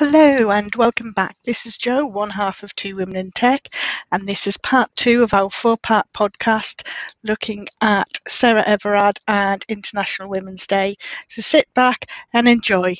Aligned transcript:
Hello 0.00 0.52
and 0.52 0.72
welcome 0.76 1.10
back. 1.10 1.36
This 1.42 1.66
is 1.66 1.76
Jo, 1.76 2.06
one 2.06 2.30
half 2.30 2.62
of 2.62 2.72
Two 2.76 2.94
Women 2.94 3.16
in 3.16 3.32
Tech, 3.32 3.74
and 4.12 4.28
this 4.28 4.46
is 4.46 4.56
part 4.56 4.94
two 4.94 5.24
of 5.24 5.34
our 5.34 5.50
four 5.50 5.76
part 5.76 6.06
podcast 6.12 6.86
looking 7.24 7.66
at 7.80 8.06
Sarah 8.28 8.62
Everard 8.64 9.18
and 9.26 9.64
International 9.68 10.28
Women's 10.28 10.68
Day. 10.68 10.94
So 11.26 11.42
sit 11.42 11.66
back 11.74 12.08
and 12.32 12.48
enjoy. 12.48 12.94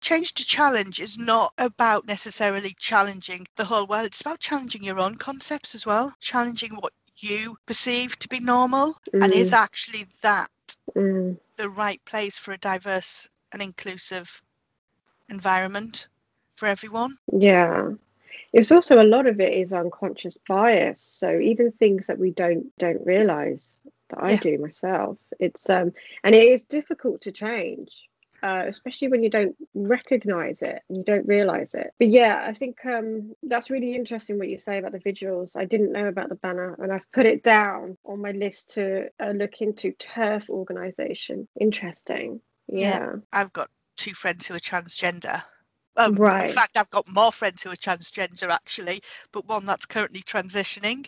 Change 0.00 0.34
to 0.34 0.44
challenge 0.44 1.00
is 1.00 1.18
not 1.18 1.52
about 1.58 2.06
necessarily 2.06 2.76
challenging 2.78 3.44
the 3.56 3.64
whole 3.64 3.88
world, 3.88 4.06
it's 4.06 4.20
about 4.20 4.38
challenging 4.38 4.84
your 4.84 5.00
own 5.00 5.16
concepts 5.16 5.74
as 5.74 5.84
well, 5.84 6.14
challenging 6.20 6.76
what 6.76 6.92
you 7.16 7.56
perceive 7.66 8.16
to 8.20 8.28
be 8.28 8.38
normal, 8.38 8.94
mm. 9.12 9.24
and 9.24 9.34
is 9.34 9.50
mm. 9.50 9.56
actually 9.56 10.06
that 10.22 10.48
mm. 10.94 11.36
the 11.56 11.68
right 11.68 12.00
place 12.04 12.38
for 12.38 12.52
a 12.52 12.58
diverse 12.58 13.28
and 13.50 13.60
inclusive 13.60 14.40
environment 15.28 16.08
for 16.56 16.66
everyone. 16.66 17.12
Yeah. 17.32 17.90
It's 18.52 18.70
also 18.70 19.02
a 19.02 19.04
lot 19.04 19.26
of 19.26 19.40
it 19.40 19.52
is 19.52 19.72
unconscious 19.72 20.38
bias. 20.48 21.00
So 21.00 21.38
even 21.38 21.72
things 21.72 22.06
that 22.06 22.18
we 22.18 22.30
don't 22.30 22.66
don't 22.78 23.04
realize 23.04 23.74
that 24.10 24.22
I 24.22 24.32
yeah. 24.32 24.36
do 24.38 24.58
myself. 24.58 25.18
It's 25.40 25.68
um 25.68 25.92
and 26.22 26.34
it 26.34 26.44
is 26.44 26.64
difficult 26.64 27.22
to 27.22 27.32
change. 27.32 28.08
Uh, 28.44 28.64
especially 28.66 29.06
when 29.06 29.22
you 29.22 29.30
don't 29.30 29.54
recognize 29.72 30.62
it 30.62 30.82
and 30.88 30.98
you 30.98 31.04
don't 31.04 31.28
realize 31.28 31.76
it. 31.76 31.92
But 32.00 32.08
yeah, 32.08 32.44
I 32.44 32.52
think 32.52 32.84
um, 32.84 33.36
that's 33.44 33.70
really 33.70 33.94
interesting 33.94 34.36
what 34.36 34.48
you 34.48 34.58
say 34.58 34.78
about 34.78 34.90
the 34.90 34.98
vigils. 34.98 35.54
I 35.54 35.64
didn't 35.64 35.92
know 35.92 36.08
about 36.08 36.28
the 36.28 36.34
banner 36.34 36.74
and 36.82 36.92
I've 36.92 37.10
put 37.12 37.24
it 37.24 37.44
down 37.44 37.96
on 38.04 38.20
my 38.20 38.32
list 38.32 38.74
to 38.74 39.10
uh, 39.20 39.30
look 39.30 39.60
into 39.60 39.92
TERF 39.92 40.48
organization. 40.48 41.46
Interesting. 41.60 42.40
Yeah. 42.66 42.98
yeah. 42.98 43.12
I've 43.32 43.52
got 43.52 43.70
two 43.96 44.14
friends 44.14 44.46
who 44.46 44.54
are 44.54 44.60
transgender. 44.60 45.42
Um, 45.96 46.14
right. 46.14 46.42
In 46.42 46.48
fact, 46.48 46.76
I've 46.76 46.90
got 46.90 47.06
more 47.08 47.32
friends 47.32 47.62
who 47.62 47.70
are 47.70 47.76
transgender 47.76 48.48
actually, 48.50 49.02
but 49.32 49.46
one 49.46 49.66
that's 49.66 49.86
currently 49.86 50.22
transitioning. 50.22 51.06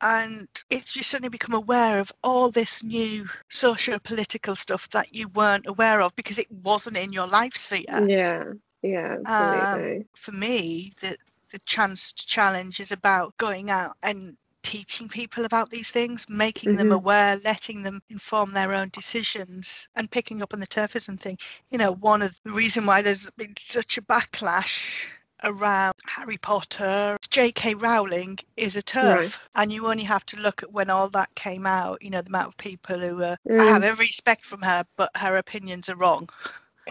And 0.00 0.48
it's 0.70 0.96
you 0.96 1.02
suddenly 1.02 1.28
become 1.28 1.54
aware 1.54 2.00
of 2.00 2.12
all 2.22 2.50
this 2.50 2.82
new 2.82 3.28
socio 3.48 3.98
political 3.98 4.56
stuff 4.56 4.88
that 4.90 5.14
you 5.14 5.28
weren't 5.28 5.66
aware 5.66 6.00
of 6.02 6.14
because 6.16 6.38
it 6.38 6.50
wasn't 6.50 6.96
in 6.96 7.12
your 7.12 7.26
life 7.26 7.56
sphere. 7.56 8.08
Yeah, 8.08 8.52
yeah, 8.82 9.16
absolutely. 9.20 10.04
Um, 10.04 10.04
for 10.14 10.32
me, 10.32 10.92
the 11.00 11.16
the 11.52 11.58
chance 11.60 12.12
to 12.12 12.26
challenge 12.26 12.80
is 12.80 12.90
about 12.90 13.36
going 13.38 13.70
out 13.70 13.96
and 14.02 14.36
teaching 14.64 15.08
people 15.08 15.44
about 15.44 15.70
these 15.70 15.92
things, 15.92 16.26
making 16.28 16.70
mm-hmm. 16.70 16.78
them 16.78 16.92
aware, 16.92 17.36
letting 17.44 17.82
them 17.82 18.00
inform 18.10 18.52
their 18.52 18.74
own 18.74 18.88
decisions, 18.92 19.88
and 19.94 20.10
picking 20.10 20.42
up 20.42 20.52
on 20.52 20.60
the 20.60 20.66
TERFism 20.66 21.18
thing. 21.18 21.38
You 21.68 21.78
know, 21.78 21.92
one 21.92 22.22
of 22.22 22.40
the 22.44 22.50
reason 22.50 22.86
why 22.86 23.02
there's 23.02 23.30
been 23.36 23.54
such 23.68 23.96
a 23.98 24.02
backlash 24.02 25.06
around 25.44 25.94
Harry 26.06 26.38
Potter. 26.38 27.16
J.K. 27.30 27.74
Rowling 27.74 28.38
is 28.56 28.76
a 28.76 28.82
TERF, 28.82 29.16
right. 29.16 29.38
and 29.54 29.72
you 29.72 29.86
only 29.86 30.04
have 30.04 30.26
to 30.26 30.40
look 30.40 30.62
at 30.62 30.72
when 30.72 30.90
all 30.90 31.08
that 31.10 31.34
came 31.34 31.66
out. 31.66 32.02
You 32.02 32.10
know, 32.10 32.22
the 32.22 32.28
amount 32.28 32.48
of 32.48 32.56
people 32.56 32.98
who 32.98 33.22
uh, 33.22 33.36
mm. 33.48 33.60
I 33.60 33.64
have 33.64 33.84
every 33.84 34.06
respect 34.06 34.46
from 34.46 34.62
her, 34.62 34.84
but 34.96 35.10
her 35.16 35.36
opinions 35.36 35.88
are 35.88 35.96
wrong. 35.96 36.28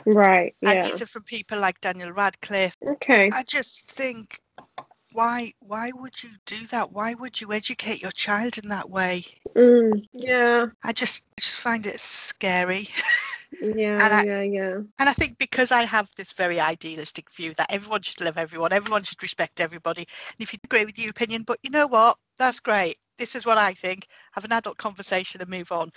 Right. 0.05 0.55
Yeah. 0.61 0.71
And 0.71 0.91
these 0.91 1.01
are 1.01 1.07
from 1.07 1.23
people 1.23 1.59
like 1.59 1.79
Daniel 1.81 2.11
Radcliffe. 2.11 2.75
Okay. 2.85 3.29
I 3.33 3.43
just 3.43 3.91
think 3.91 4.41
why 5.13 5.53
why 5.59 5.91
would 5.93 6.23
you 6.23 6.31
do 6.45 6.67
that? 6.67 6.91
Why 6.91 7.13
would 7.13 7.41
you 7.41 7.51
educate 7.53 8.01
your 8.01 8.11
child 8.11 8.57
in 8.57 8.69
that 8.69 8.89
way? 8.89 9.25
Mm, 9.55 10.07
yeah. 10.13 10.67
I 10.83 10.93
just 10.93 11.25
I 11.37 11.41
just 11.41 11.57
find 11.59 11.85
it 11.85 11.99
scary. 11.99 12.89
Yeah 13.59 14.09
I, 14.09 14.23
yeah 14.23 14.41
yeah. 14.41 14.81
and 14.99 15.09
i 15.09 15.13
think 15.13 15.37
because 15.37 15.71
i 15.71 15.83
have 15.83 16.09
this 16.15 16.31
very 16.33 16.59
idealistic 16.59 17.31
view 17.31 17.53
that 17.55 17.71
everyone 17.71 18.01
should 18.01 18.21
love 18.21 18.37
everyone 18.37 18.71
everyone 18.73 19.03
should 19.03 19.21
respect 19.21 19.59
everybody 19.59 20.01
and 20.01 20.39
if 20.39 20.53
you 20.53 20.59
agree 20.63 20.85
with 20.85 20.97
your 20.99 21.09
opinion 21.11 21.43
but 21.45 21.59
you 21.63 21.69
know 21.69 21.87
what? 21.87 22.17
That's 22.37 22.59
great 22.59 22.97
this 23.17 23.35
is 23.35 23.45
what 23.45 23.57
i 23.57 23.73
think 23.73 24.07
have 24.31 24.45
an 24.45 24.51
adult 24.51 24.77
conversation 24.77 25.41
and 25.41 25.49
move 25.49 25.71
on 25.71 25.91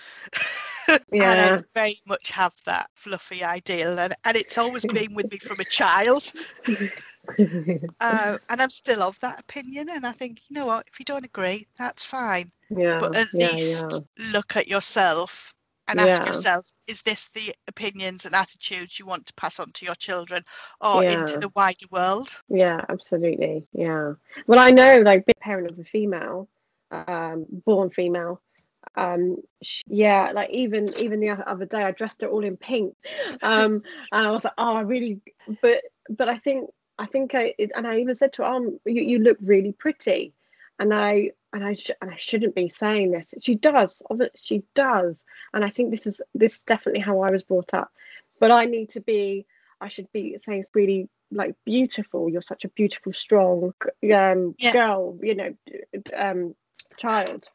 yeah. 0.87 0.95
and 1.11 1.55
I 1.55 1.63
very 1.73 1.97
much 2.05 2.31
have 2.31 2.53
that 2.65 2.89
fluffy 2.93 3.43
ideal, 3.43 3.99
and, 3.99 4.13
and 4.23 4.37
it's 4.37 4.57
always 4.57 4.85
been 4.85 5.13
with 5.13 5.31
me 5.31 5.37
from 5.37 5.59
a 5.59 5.65
child. 5.65 6.31
uh, 7.99 8.37
and 8.49 8.61
I'm 8.61 8.69
still 8.69 9.01
of 9.03 9.19
that 9.19 9.39
opinion, 9.39 9.89
and 9.89 10.05
I 10.05 10.11
think 10.11 10.41
you 10.47 10.55
know 10.55 10.65
what, 10.65 10.87
if 10.91 10.99
you 10.99 11.05
don't 11.05 11.25
agree, 11.25 11.67
that's 11.77 12.03
fine. 12.03 12.51
Yeah. 12.69 12.99
But 12.99 13.15
at 13.15 13.27
yeah, 13.33 13.47
least 13.51 14.03
yeah. 14.17 14.31
look 14.31 14.55
at 14.55 14.67
yourself 14.67 15.53
and 15.89 16.01
ask 16.01 16.25
yourself 16.27 16.69
is 16.87 17.01
this 17.01 17.29
the 17.29 17.55
opinions 17.69 18.25
and 18.25 18.35
attitudes 18.35 18.99
you 18.99 19.05
want 19.05 19.25
to 19.25 19.33
pass 19.35 19.57
on 19.57 19.71
to 19.71 19.85
your 19.85 19.95
children 19.95 20.43
or 20.81 21.01
yeah. 21.01 21.21
into 21.21 21.37
the 21.37 21.49
wider 21.55 21.85
world 21.91 22.41
yeah 22.49 22.83
absolutely 22.89 23.65
yeah 23.71 24.11
well 24.47 24.59
i 24.59 24.69
know 24.69 24.99
like 25.05 25.25
being 25.25 25.33
a 25.39 25.43
parent 25.45 25.71
of 25.71 25.79
a 25.79 25.85
female 25.85 26.49
um 26.91 27.45
born 27.49 27.89
female. 27.89 28.41
Um 28.95 29.37
yeah 29.87 30.31
like 30.33 30.49
even 30.49 30.93
even 30.97 31.19
the 31.19 31.29
other 31.29 31.65
day 31.65 31.83
i 31.83 31.91
dressed 31.91 32.21
her 32.21 32.29
all 32.29 32.43
in 32.43 32.57
pink. 32.57 32.95
Um 33.41 33.81
and 34.11 34.27
i 34.27 34.31
was 34.31 34.43
like 34.43 34.53
oh 34.57 34.75
i 34.75 34.81
really 34.81 35.19
but 35.61 35.81
but 36.09 36.29
i 36.29 36.37
think 36.37 36.69
i 36.97 37.05
think 37.05 37.35
i 37.35 37.53
and 37.75 37.87
i 37.87 37.99
even 37.99 38.15
said 38.15 38.33
to 38.33 38.43
her 38.43 38.49
um 38.49 38.79
you, 38.85 39.01
you 39.01 39.19
look 39.19 39.37
really 39.41 39.73
pretty. 39.73 40.33
And 40.79 40.93
i 40.93 41.31
and 41.53 41.65
i 41.65 41.73
sh- 41.73 41.91
and 42.01 42.11
i 42.11 42.15
shouldn't 42.17 42.55
be 42.55 42.69
saying 42.69 43.11
this. 43.11 43.33
She 43.41 43.55
does 43.55 44.01
she 44.35 44.63
does. 44.73 45.23
And 45.53 45.65
i 45.65 45.69
think 45.69 45.91
this 45.91 46.07
is 46.07 46.21
this 46.33 46.57
is 46.57 46.63
definitely 46.63 47.01
how 47.01 47.21
i 47.21 47.31
was 47.31 47.43
brought 47.43 47.73
up. 47.73 47.91
But 48.39 48.51
i 48.51 48.65
need 48.65 48.89
to 48.91 49.01
be 49.01 49.45
i 49.81 49.87
should 49.89 50.11
be 50.13 50.37
saying 50.39 50.61
it's 50.61 50.71
really 50.73 51.09
like 51.31 51.55
beautiful. 51.65 52.29
You're 52.29 52.41
such 52.41 52.63
a 52.63 52.69
beautiful 52.69 53.11
strong 53.11 53.73
um 54.13 54.55
yeah. 54.57 54.71
girl 54.71 55.19
you 55.21 55.35
know 55.35 55.53
um 56.15 56.55
child. 56.97 57.49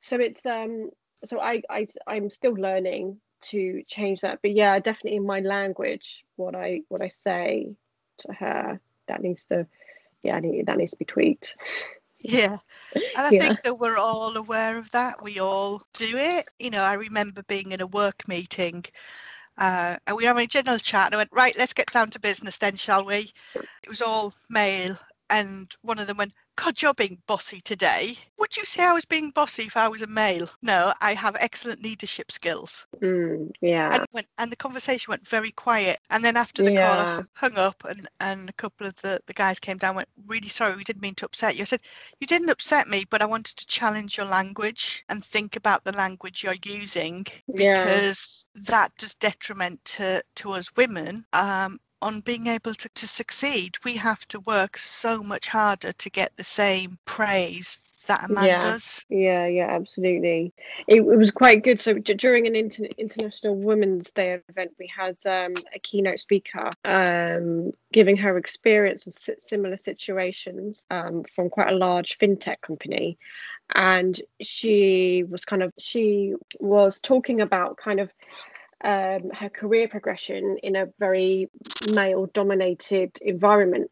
So 0.00 0.16
it's 0.16 0.44
um 0.46 0.90
so 1.24 1.40
I, 1.40 1.62
I 1.70 1.86
i'm 2.06 2.30
still 2.30 2.54
learning 2.54 3.18
to 3.42 3.82
change 3.86 4.20
that. 4.20 4.40
But 4.42 4.52
yeah 4.52 4.78
definitely 4.78 5.16
in 5.16 5.26
my 5.26 5.40
language 5.40 6.24
what 6.36 6.54
i 6.54 6.82
what 6.88 7.02
i 7.02 7.08
say 7.08 7.74
to 8.18 8.32
her 8.32 8.80
that 9.08 9.22
needs 9.22 9.44
to 9.46 9.66
yeah 10.22 10.40
that 10.40 10.78
needs 10.78 10.92
to 10.92 10.96
be 10.96 11.04
tweaked. 11.04 11.56
Yeah. 12.20 12.56
And 12.94 13.26
i 13.26 13.30
yeah. 13.32 13.40
think 13.40 13.62
that 13.62 13.78
we're 13.78 13.98
all 13.98 14.36
aware 14.36 14.78
of 14.78 14.90
that. 14.92 15.22
We 15.22 15.38
all 15.38 15.82
do 15.94 16.16
it. 16.16 16.48
You 16.58 16.70
know 16.70 16.82
i 16.82 16.94
remember 16.94 17.42
being 17.44 17.72
in 17.72 17.80
a 17.80 17.86
work 17.86 18.26
meeting 18.28 18.84
uh, 19.58 19.96
and 20.06 20.14
we 20.16 20.24
were 20.24 20.28
having 20.28 20.44
a 20.44 20.48
general 20.48 20.78
chat 20.78 21.06
and 21.06 21.14
i 21.14 21.18
went 21.18 21.32
right 21.32 21.56
let's 21.56 21.72
get 21.72 21.90
down 21.90 22.10
to 22.10 22.20
business 22.20 22.58
then 22.58 22.76
shall 22.76 23.04
we? 23.04 23.32
It 23.54 23.88
was 23.88 24.02
all 24.02 24.34
male 24.50 24.98
and 25.30 25.74
one 25.82 25.98
of 25.98 26.06
them 26.06 26.18
went 26.18 26.34
God, 26.56 26.80
you're 26.80 26.94
being 26.94 27.18
bossy 27.26 27.60
today. 27.60 28.16
Would 28.38 28.56
you 28.56 28.64
say 28.64 28.82
I 28.82 28.92
was 28.92 29.04
being 29.04 29.30
bossy 29.30 29.64
if 29.64 29.76
I 29.76 29.88
was 29.88 30.02
a 30.02 30.06
male? 30.06 30.48
No, 30.62 30.92
I 31.00 31.12
have 31.12 31.36
excellent 31.38 31.82
leadership 31.82 32.32
skills. 32.32 32.86
Mm, 33.00 33.50
yeah. 33.60 33.94
And, 33.94 34.06
went, 34.12 34.26
and, 34.38 34.50
the 34.50 34.56
conversation 34.56 35.10
went 35.10 35.26
very 35.28 35.50
quiet. 35.50 36.00
And 36.10 36.24
then 36.24 36.36
after 36.36 36.62
the 36.62 36.72
yeah. 36.72 36.86
call, 36.88 36.98
I 36.98 37.22
hung 37.34 37.58
up 37.58 37.84
and, 37.84 38.08
and 38.20 38.48
a 38.48 38.54
couple 38.54 38.86
of 38.86 38.96
the, 39.02 39.20
the 39.26 39.34
guys 39.34 39.60
came 39.60 39.76
down 39.76 39.96
went, 39.96 40.08
really 40.26 40.48
sorry, 40.48 40.76
we 40.76 40.84
didn't 40.84 41.02
mean 41.02 41.14
to 41.16 41.26
upset 41.26 41.56
you. 41.56 41.62
I 41.62 41.64
said, 41.64 41.82
you 42.20 42.26
didn't 42.26 42.50
upset 42.50 42.88
me, 42.88 43.04
but 43.08 43.20
I 43.20 43.26
wanted 43.26 43.56
to 43.56 43.66
challenge 43.66 44.16
your 44.16 44.26
language 44.26 45.04
and 45.10 45.24
think 45.24 45.56
about 45.56 45.84
the 45.84 45.92
language 45.92 46.42
you're 46.42 46.54
using 46.64 47.26
because 47.54 48.46
yeah. 48.54 48.62
that 48.66 48.92
does 48.96 49.14
detriment 49.16 49.84
to, 49.84 50.22
to 50.36 50.52
us 50.52 50.74
women. 50.74 51.24
Um, 51.34 51.78
on 52.06 52.20
being 52.20 52.46
able 52.46 52.72
to, 52.72 52.88
to 52.90 53.08
succeed, 53.08 53.76
we 53.84 53.96
have 53.96 54.28
to 54.28 54.38
work 54.40 54.76
so 54.78 55.24
much 55.24 55.48
harder 55.48 55.90
to 55.90 56.08
get 56.08 56.30
the 56.36 56.44
same 56.44 56.96
praise 57.04 57.80
that 58.06 58.30
a 58.30 58.32
man 58.32 58.44
yeah. 58.44 58.60
does. 58.60 59.04
Yeah, 59.08 59.46
yeah, 59.48 59.68
absolutely. 59.70 60.52
It, 60.86 60.98
it 60.98 61.18
was 61.18 61.32
quite 61.32 61.64
good. 61.64 61.80
So 61.80 61.94
d- 61.94 62.14
during 62.14 62.46
an 62.46 62.54
inter- 62.54 62.94
International 62.96 63.56
Women's 63.56 64.12
Day 64.12 64.38
event, 64.48 64.70
we 64.78 64.86
had 64.86 65.16
um, 65.26 65.54
a 65.74 65.80
keynote 65.80 66.20
speaker 66.20 66.70
um, 66.84 67.72
giving 67.92 68.16
her 68.18 68.38
experience 68.38 69.08
of 69.08 69.14
similar 69.40 69.76
situations 69.76 70.86
um, 70.92 71.24
from 71.34 71.50
quite 71.50 71.72
a 71.72 71.76
large 71.76 72.18
fintech 72.18 72.60
company. 72.60 73.18
And 73.74 74.20
she 74.40 75.24
was 75.28 75.44
kind 75.44 75.64
of, 75.64 75.72
she 75.76 76.34
was 76.60 77.00
talking 77.00 77.40
about 77.40 77.78
kind 77.78 77.98
of 77.98 78.12
um, 78.84 79.30
her 79.30 79.48
career 79.48 79.88
progression 79.88 80.58
in 80.62 80.76
a 80.76 80.88
very 80.98 81.50
male 81.92 82.26
dominated 82.26 83.16
environment 83.22 83.90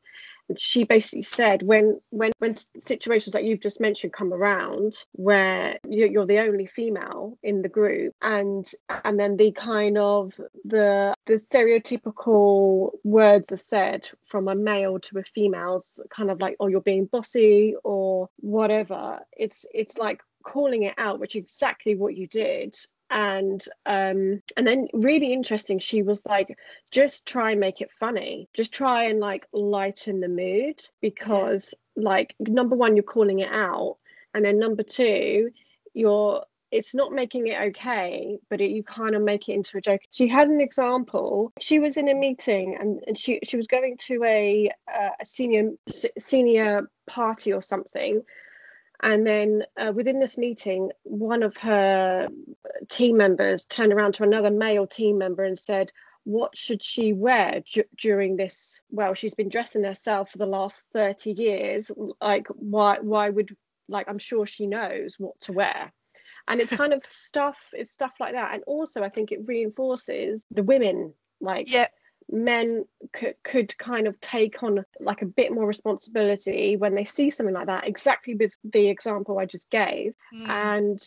she 0.59 0.85
basically 0.85 1.23
said 1.23 1.63
when 1.63 2.01
when 2.11 2.33
when 2.39 2.55
situations 2.79 3.35
like 3.35 3.45
you've 3.45 3.61
just 3.61 3.81
mentioned 3.81 4.13
come 4.13 4.33
around 4.33 5.05
where 5.13 5.79
you're 5.89 6.27
the 6.27 6.39
only 6.39 6.67
female 6.67 7.39
in 7.43 7.63
the 7.63 7.69
group 7.69 8.15
and 8.23 8.71
and 9.05 9.19
then 9.19 9.37
the 9.37 9.53
kind 9.53 9.97
of 9.97 10.39
the 10.65 11.15
the 11.27 11.35
stereotypical 11.35 12.91
words 13.05 13.53
are 13.53 13.57
said 13.57 14.09
from 14.27 14.49
a 14.49 14.55
male 14.55 14.99
to 14.99 15.19
a 15.19 15.23
female's 15.23 15.99
kind 16.11 16.31
of 16.31 16.41
like 16.41 16.57
oh 16.61 16.67
you're 16.67 16.81
being 16.81 17.07
bossy 17.07 17.75
or 17.83 18.29
whatever 18.41 19.21
it's 19.37 19.65
it's 19.73 19.97
like 19.99 20.21
calling 20.43 20.83
it 20.83 20.95
out 20.99 21.21
which 21.21 21.37
is 21.37 21.43
exactly 21.43 21.95
what 21.95 22.17
you 22.17 22.27
did 22.27 22.77
and 23.14 23.64
um 23.87 24.43
and 24.56 24.66
then 24.66 24.88
really 24.93 25.32
interesting 25.32 25.78
she 25.78 26.02
was 26.02 26.20
like 26.26 26.58
just 26.90 27.25
try 27.25 27.52
and 27.52 27.61
make 27.61 27.81
it 27.81 27.90
funny 27.99 28.49
just 28.55 28.72
try 28.72 29.05
and 29.05 29.20
like 29.20 29.46
lighten 29.52 30.20
the 30.20 30.28
mood 30.28 30.82
because 31.00 31.72
like 31.96 32.34
number 32.40 32.75
one 32.75 32.96
you're 32.96 33.05
calling 33.05 33.38
it 33.38 33.50
out 33.52 33.96
and 34.34 34.44
then 34.44 34.58
number 34.58 34.82
two 34.82 35.49
you're 35.94 36.44
it's 36.75 36.93
not 36.93 37.12
making 37.12 37.46
it 37.46 37.61
okay, 37.61 38.37
but 38.50 38.61
it, 38.61 38.70
you 38.70 38.82
kind 38.82 39.14
of 39.14 39.22
make 39.22 39.49
it 39.49 39.52
into 39.52 39.78
a 39.78 39.81
joke. 39.81 40.00
She 40.11 40.26
had 40.26 40.49
an 40.49 40.61
example. 40.61 41.52
She 41.61 41.78
was 41.78 41.96
in 41.96 42.08
a 42.08 42.14
meeting 42.14 42.76
and, 42.81 43.00
and 43.06 43.16
she 43.16 43.38
she 43.44 43.56
was 43.56 43.69
going 43.69 43.96
to 44.08 44.25
a 44.25 44.69
uh, 44.93 45.11
a 45.20 45.25
senior 45.25 45.70
senior 46.19 46.90
party 47.06 47.52
or 47.52 47.62
something, 47.62 48.22
and 49.02 49.26
then 49.26 49.64
uh, 49.76 49.93
within 49.93 50.20
this 50.20 50.38
meeting, 50.38 50.91
one 51.02 51.43
of 51.43 51.56
her 51.58 52.29
team 52.88 53.17
members 53.17 53.64
turned 53.64 53.93
around 53.93 54.14
to 54.14 54.23
another 54.23 54.50
male 54.50 54.87
team 54.87 55.19
member 55.19 55.44
and 55.44 55.58
said, 55.58 55.91
what 56.25 56.56
should 56.56 56.82
she 56.82 57.12
wear 57.12 57.62
d- 57.70 57.85
during 57.99 58.37
this 58.37 58.81
well 58.91 59.14
she's 59.14 59.35
been 59.35 59.50
dressing 59.50 59.85
herself 59.85 60.31
for 60.31 60.38
the 60.38 60.46
last 60.46 60.82
30 60.94 61.32
years. 61.32 61.91
Like 62.20 62.46
why 62.49 62.99
why 63.00 63.29
would 63.29 63.55
like 63.88 64.08
i'm 64.08 64.19
sure 64.19 64.46
she 64.46 64.67
knows 64.67 65.17
what 65.19 65.38
to 65.43 65.52
wear. 65.52 65.93
And 66.49 66.61
it's 66.61 66.75
kind 66.75 66.93
of 66.93 67.05
stuff 67.11 67.69
it's 67.73 67.93
stuff 67.93 68.14
like 68.19 68.32
that. 68.32 68.55
And 68.55 68.64
also 68.67 69.02
i 69.02 69.08
think 69.08 69.32
it 69.32 69.47
reinforces 69.47 70.44
the 70.50 70.62
women 70.62 71.12
like 71.40 71.70
yeah 71.70 71.88
men 72.31 72.85
could, 73.12 73.35
could 73.43 73.76
kind 73.79 74.06
of 74.06 74.21
take 74.21 74.62
on 74.62 74.85
like 75.00 75.23
a 75.23 75.26
bit 75.26 75.53
more 75.53 75.67
responsibility 75.67 76.76
when 76.76 76.94
they 76.94 77.05
see 77.05 77.31
something 77.31 77.55
like 77.55 77.67
that 77.67 77.87
exactly 77.87 78.35
with 78.35 78.53
the 78.65 78.88
example 78.88 79.38
i 79.38 79.44
just 79.44 79.69
gave. 79.71 80.15
Mm. 80.35 80.49
and 80.49 81.00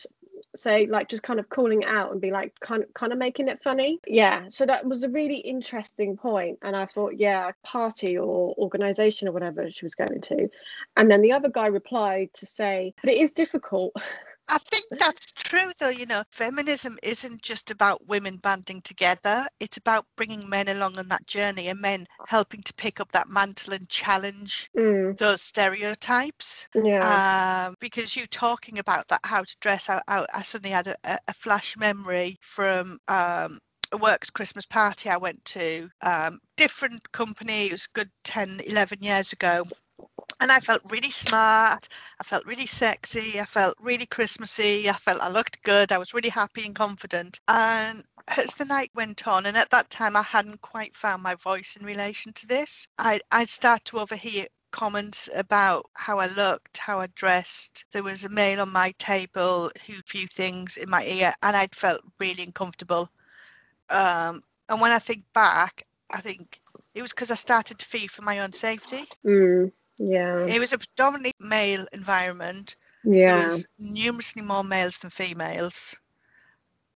say 0.55 0.85
like 0.85 1.09
just 1.09 1.23
kind 1.23 1.39
of 1.39 1.49
calling 1.49 1.81
it 1.81 1.87
out 1.87 2.11
and 2.11 2.21
be 2.21 2.31
like 2.31 2.53
kind 2.59 2.83
of 2.83 2.93
kind 2.93 3.11
of 3.11 3.17
making 3.17 3.47
it 3.47 3.61
funny. 3.63 3.99
Yeah 4.07 4.45
so 4.49 4.65
that 4.65 4.85
was 4.85 5.03
a 5.03 5.09
really 5.09 5.37
interesting 5.37 6.15
point 6.15 6.59
and 6.61 6.75
i 6.75 6.85
thought 6.85 7.17
yeah 7.17 7.51
party 7.63 8.17
or 8.17 8.53
organization 8.57 9.27
or 9.27 9.31
whatever 9.31 9.69
she 9.71 9.85
was 9.85 9.95
going 9.95 10.21
to. 10.21 10.49
And 10.95 11.09
then 11.09 11.21
the 11.21 11.31
other 11.31 11.49
guy 11.49 11.67
replied 11.67 12.29
to 12.35 12.45
say 12.45 12.93
but 13.01 13.13
it 13.13 13.19
is 13.19 13.31
difficult 13.31 13.93
I 14.49 14.59
think 14.59 14.85
that's 14.99 15.31
true, 15.33 15.71
though. 15.79 15.89
You 15.89 16.05
know, 16.05 16.23
feminism 16.31 16.97
isn't 17.03 17.41
just 17.41 17.71
about 17.71 18.07
women 18.07 18.37
banding 18.37 18.81
together, 18.81 19.47
it's 19.59 19.77
about 19.77 20.05
bringing 20.15 20.49
men 20.49 20.67
along 20.69 20.97
on 20.99 21.07
that 21.09 21.27
journey 21.27 21.67
and 21.67 21.79
men 21.81 22.07
helping 22.25 22.61
to 22.63 22.73
pick 22.75 22.99
up 22.99 23.11
that 23.13 23.29
mantle 23.29 23.73
and 23.73 23.89
challenge 23.89 24.69
Mm, 24.77 25.17
those 25.17 25.41
stereotypes. 25.41 26.67
yeah 26.75 27.01
Um, 27.01 27.75
because 27.79 28.15
you 28.15 28.25
talking 28.27 28.79
about 28.79 29.07
that, 29.09 29.21
how 29.23 29.43
to 29.43 29.55
dress 29.61 29.89
out, 29.89 30.03
out 30.07 30.27
I 30.33 30.41
suddenly 30.43 30.71
had 30.73 30.87
a, 30.87 30.95
a- 31.03 31.19
a 31.29 31.33
flash 31.33 31.75
memory 31.77 32.37
from. 32.41 32.99
Um, 33.07 33.59
a 33.93 33.97
works 33.97 34.29
Christmas 34.29 34.65
party 34.65 35.09
I 35.09 35.15
went 35.17 35.45
to, 35.45 35.89
um, 36.01 36.39
different 36.57 37.09
company, 37.13 37.67
it 37.67 37.71
was 37.71 37.87
good 37.87 38.11
10, 38.25 38.59
11 38.65 38.99
years 39.01 39.31
ago. 39.31 39.63
And 40.39 40.51
I 40.51 40.59
felt 40.59 40.81
really 40.91 41.11
smart. 41.11 41.87
I 42.19 42.23
felt 42.23 42.45
really 42.45 42.67
sexy. 42.67 43.39
I 43.39 43.45
felt 43.45 43.75
really 43.79 44.05
Christmassy. 44.05 44.89
I 44.89 44.93
felt 44.93 45.21
I 45.21 45.29
looked 45.29 45.61
good. 45.63 45.91
I 45.91 45.97
was 45.97 46.13
really 46.13 46.29
happy 46.29 46.65
and 46.65 46.75
confident. 46.75 47.39
And 47.47 48.03
as 48.35 48.53
the 48.55 48.65
night 48.65 48.91
went 48.93 49.27
on, 49.27 49.45
and 49.45 49.57
at 49.57 49.69
that 49.71 49.89
time 49.89 50.15
I 50.15 50.21
hadn't 50.21 50.61
quite 50.61 50.95
found 50.95 51.23
my 51.23 51.35
voice 51.35 51.75
in 51.79 51.85
relation 51.85 52.33
to 52.33 52.47
this, 52.47 52.87
I, 52.99 53.19
I'd 53.31 53.49
start 53.49 53.85
to 53.85 53.99
overhear 53.99 54.45
comments 54.71 55.29
about 55.35 55.89
how 55.93 56.19
I 56.19 56.27
looked, 56.27 56.77
how 56.77 56.99
I 56.99 57.07
dressed. 57.07 57.85
There 57.91 58.03
was 58.03 58.23
a 58.23 58.29
male 58.29 58.61
on 58.61 58.71
my 58.71 58.93
table 58.99 59.71
who 59.85 60.01
few 60.05 60.27
things 60.27 60.77
in 60.77 60.89
my 60.89 61.05
ear, 61.05 61.33
and 61.41 61.55
I'd 61.55 61.75
felt 61.75 62.01
really 62.19 62.43
uncomfortable. 62.43 63.09
Um, 63.89 64.43
and 64.69 64.81
when 64.81 64.91
I 64.91 64.99
think 64.99 65.23
back, 65.33 65.85
I 66.11 66.21
think 66.21 66.61
it 66.93 67.01
was 67.01 67.11
because 67.11 67.31
I 67.31 67.35
started 67.35 67.79
to 67.79 67.85
fear 67.85 68.07
for 68.09 68.21
my 68.21 68.39
own 68.39 68.53
safety. 68.53 69.05
mm, 69.23 69.71
yeah 69.99 70.47
It 70.47 70.59
was 70.59 70.73
a 70.73 70.77
predominantly 70.77 71.33
male 71.39 71.87
environment. 71.91 72.75
Yeah. 73.03 73.25
There 73.25 73.35
was 73.35 73.65
numerously 73.77 74.41
more 74.41 74.63
males 74.63 74.97
than 74.99 75.09
females. 75.11 75.95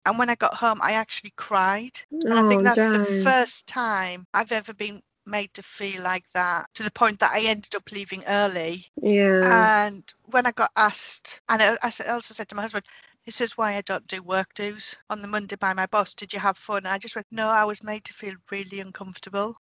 And 0.05 0.19
when 0.19 0.31
I 0.31 0.35
got 0.35 0.57
home, 0.57 0.81
I 0.83 0.93
actually 0.93 1.33
cried. 1.37 2.03
And 2.31 2.39
I 2.39 2.43
think 2.43 2.63
Oh, 2.63 2.65
that's 2.65 2.87
the 2.87 3.01
first 3.01 3.67
time 3.67 4.27
I've 4.33 4.53
ever 4.53 4.73
been 4.75 5.03
made 5.27 5.53
to 5.55 5.63
feel 5.63 6.03
like 6.03 6.31
that 6.33 6.73
to 6.75 6.83
the 6.83 6.91
point 6.91 7.19
that 7.21 7.33
I 7.33 7.41
ended 7.43 7.75
up 7.75 7.91
leaving 7.93 8.25
early. 8.27 8.87
yeah 9.03 9.43
And 9.43 10.13
when 10.25 10.47
I 10.47 10.53
got 10.53 10.71
asked, 10.77 11.41
and 11.49 11.63
I 11.63 11.77
also 12.09 12.35
said 12.35 12.49
to 12.49 12.55
my 12.57 12.63
husband, 12.63 12.85
this 13.31 13.41
is 13.41 13.57
why 13.59 13.77
I 13.77 13.83
don't 13.83 14.09
do 14.09 14.23
work 14.23 14.55
dues 14.55 14.97
on 15.09 15.23
the 15.23 15.29
Monday 15.29 15.57
by 15.57 15.73
my 15.73 15.87
boss. 15.87 16.15
Did 16.15 16.33
you 16.33 16.41
have 16.41 16.59
fun? 16.59 16.87
I 16.87 16.99
just 16.99 17.15
went, 17.17 17.29
no, 17.31 17.49
I 17.49 17.65
was 17.65 17.85
made 17.85 18.05
to 18.07 18.15
feel 18.15 18.35
really 18.51 18.81
uncomfortable 18.81 19.57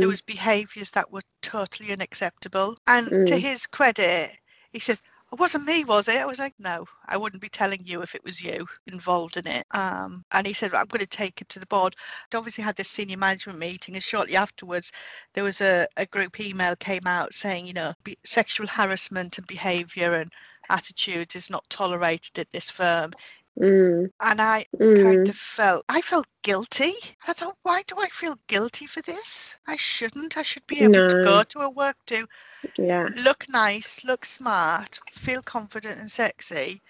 there 0.00 0.08
mm, 0.08 0.08
was 0.08 0.22
behaviours 0.22 0.90
that 0.92 1.12
were 1.12 1.22
totally 1.42 1.92
unacceptable. 1.92 2.76
And 2.88 3.14
to 3.26 3.36
Mm. 3.36 3.38
his 3.38 3.66
credit, 3.66 4.32
he 4.72 4.80
said, 4.80 4.98
"It 5.32 5.38
wasn't 5.38 5.66
me, 5.66 5.84
was 5.84 6.08
it?" 6.08 6.16
I 6.18 6.26
was 6.26 6.40
like, 6.40 6.54
"No, 6.58 6.86
I 7.06 7.16
wouldn't 7.16 7.42
be 7.42 7.48
telling 7.48 7.86
you 7.86 8.02
if 8.02 8.14
it 8.16 8.24
was 8.24 8.40
you 8.42 8.66
involved 8.86 9.36
in 9.36 9.46
it." 9.46 9.66
Um, 9.72 10.24
and 10.32 10.46
he 10.46 10.52
said, 10.54 10.74
"I'm 10.74 10.86
going 10.86 11.00
to 11.00 11.06
take 11.06 11.40
it 11.40 11.48
to 11.50 11.60
the 11.60 11.66
board." 11.66 11.96
I 12.34 12.36
obviously 12.38 12.64
had 12.64 12.76
this 12.76 12.90
senior 12.90 13.18
management 13.18 13.60
meeting, 13.60 13.94
and 13.94 14.04
shortly 14.04 14.36
afterwards, 14.36 14.92
there 15.34 15.44
was 15.44 15.60
a, 15.60 15.86
a 15.96 16.06
group 16.06 16.40
email 16.40 16.76
came 16.76 17.06
out 17.06 17.34
saying, 17.34 17.66
you 17.66 17.72
know, 17.74 17.94
be, 18.04 18.16
sexual 18.24 18.66
harassment 18.66 19.38
and 19.38 19.46
behaviour 19.46 20.14
and 20.14 20.30
attitudes 20.70 21.34
is 21.36 21.50
not 21.50 21.68
tolerated 21.70 22.38
at 22.38 22.50
this 22.52 22.70
firm. 22.70 23.12
mm, 23.56 24.10
And 24.20 24.40
I 24.40 24.66
mm. 24.80 24.92
kind 24.94 25.28
of 25.28 25.36
felt 25.36 25.84
I 25.88 26.00
felt 26.00 26.26
guilty. 26.42 26.94
I 27.26 27.32
thought, 27.34 27.58
why 27.62 27.82
do 27.82 27.96
I 27.98 28.08
feel 28.08 28.38
guilty 28.46 28.86
for 28.86 29.02
this? 29.02 29.58
I 29.66 29.76
shouldn't. 29.76 30.36
I 30.36 30.42
should 30.42 30.66
be 30.66 30.82
able 30.82 31.02
to 31.02 31.16
go 31.18 31.42
to 31.44 31.60
a 31.60 31.68
work 31.70 31.96
do, 32.06 32.26
yeah 32.78 33.08
look 33.08 33.46
nice, 33.48 34.04
look 34.04 34.24
smart, 34.24 35.00
feel 35.10 35.42
confident 35.42 35.98
and 36.00 36.10
sexy 36.10 36.82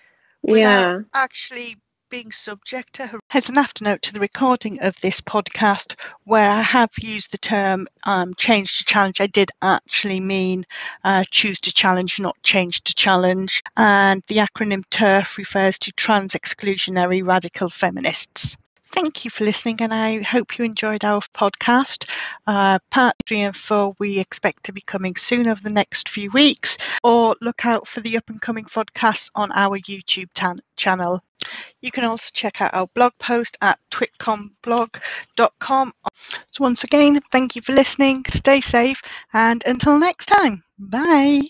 yeah 0.46 1.00
actually 1.14 1.81
being 2.12 2.30
subject 2.30 2.92
to 2.92 3.06
her. 3.06 3.18
As 3.32 3.48
an 3.48 3.56
afternote 3.56 4.02
to 4.02 4.12
the 4.12 4.20
recording 4.20 4.82
of 4.82 5.00
this 5.00 5.22
podcast, 5.22 5.94
where 6.24 6.44
I 6.44 6.60
have 6.60 6.90
used 7.00 7.32
the 7.32 7.38
term 7.38 7.88
um, 8.04 8.34
change 8.34 8.78
to 8.78 8.84
challenge, 8.84 9.22
I 9.22 9.26
did 9.28 9.50
actually 9.62 10.20
mean 10.20 10.66
uh, 11.02 11.24
choose 11.30 11.58
to 11.60 11.72
challenge, 11.72 12.20
not 12.20 12.36
change 12.42 12.84
to 12.84 12.94
challenge. 12.94 13.62
And 13.78 14.22
the 14.26 14.36
acronym 14.46 14.84
TERF 14.90 15.38
refers 15.38 15.78
to 15.80 15.92
Trans 15.92 16.34
Exclusionary 16.34 17.26
Radical 17.26 17.70
Feminists. 17.70 18.58
Thank 18.92 19.24
you 19.24 19.30
for 19.30 19.44
listening, 19.44 19.80
and 19.80 19.92
I 19.92 20.22
hope 20.22 20.58
you 20.58 20.66
enjoyed 20.66 21.02
our 21.02 21.20
podcast. 21.34 22.08
Uh, 22.46 22.78
part 22.90 23.14
three 23.26 23.40
and 23.40 23.56
four 23.56 23.96
we 23.98 24.20
expect 24.20 24.64
to 24.64 24.72
be 24.72 24.82
coming 24.82 25.17
soon 25.17 25.48
over 25.48 25.62
the 25.62 25.70
next 25.70 26.10
few 26.10 26.31
weeks, 26.31 26.76
or 27.02 27.34
look 27.40 27.64
out 27.64 27.88
for 27.88 28.00
the 28.00 28.19
up 28.19 28.28
and 28.28 28.40
coming 28.40 28.67
podcasts 28.67 29.31
on 29.34 29.50
our 29.52 29.78
YouTube 29.78 30.28
tan- 30.34 30.60
channel. 30.76 31.24
You 31.81 31.90
can 31.90 32.05
also 32.05 32.31
check 32.34 32.60
out 32.60 32.74
our 32.74 32.86
blog 32.88 33.12
post 33.19 33.56
at 33.62 33.78
twitcomblog.com. 33.90 35.93
So, 36.50 36.62
once 36.62 36.84
again, 36.84 37.19
thank 37.31 37.56
you 37.56 37.62
for 37.62 37.72
listening, 37.72 38.24
stay 38.28 38.60
safe, 38.60 39.00
and 39.32 39.62
until 39.67 39.98
next 39.98 40.26
time, 40.26 40.64
bye. 40.78 41.40